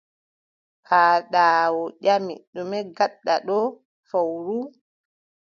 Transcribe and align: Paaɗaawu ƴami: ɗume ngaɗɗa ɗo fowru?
Paaɗaawu 0.87 1.81
ƴami: 2.03 2.33
ɗume 2.53 2.77
ngaɗɗa 2.89 3.35
ɗo 3.47 3.57
fowru? 4.09 4.57